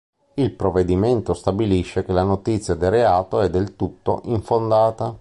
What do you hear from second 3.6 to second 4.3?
tutto